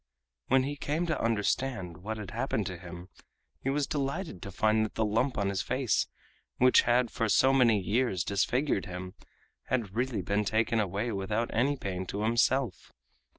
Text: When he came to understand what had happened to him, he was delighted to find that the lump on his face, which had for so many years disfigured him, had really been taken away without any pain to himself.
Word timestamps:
When 0.47 0.63
he 0.63 0.77
came 0.77 1.05
to 1.05 1.21
understand 1.21 1.97
what 1.97 2.17
had 2.17 2.31
happened 2.31 2.65
to 2.65 2.77
him, 2.79 3.09
he 3.59 3.69
was 3.69 3.85
delighted 3.85 4.41
to 4.41 4.51
find 4.51 4.83
that 4.83 4.95
the 4.95 5.05
lump 5.05 5.37
on 5.37 5.49
his 5.49 5.61
face, 5.61 6.07
which 6.57 6.81
had 6.89 7.11
for 7.11 7.29
so 7.29 7.53
many 7.53 7.79
years 7.79 8.23
disfigured 8.23 8.87
him, 8.87 9.13
had 9.65 9.93
really 9.95 10.23
been 10.23 10.43
taken 10.43 10.79
away 10.79 11.11
without 11.11 11.53
any 11.53 11.77
pain 11.77 12.07
to 12.07 12.23
himself. 12.23 12.91